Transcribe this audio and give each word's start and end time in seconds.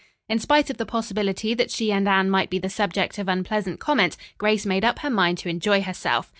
In 0.27 0.39
spite 0.39 0.71
of 0.71 0.77
the 0.77 0.85
possibility 0.87 1.53
that 1.53 1.69
she 1.69 1.91
and 1.91 2.09
Anne 2.09 2.27
might 2.27 2.49
be 2.49 2.57
the 2.57 2.71
subject 2.71 3.19
of 3.19 3.27
unpleasant 3.27 3.79
comment, 3.79 4.17
Grace 4.39 4.65
made 4.65 4.83
up 4.83 4.97
her 5.05 5.11
mind 5.11 5.37
to 5.37 5.49
enjoy 5.49 5.83
herself. 5.83 6.27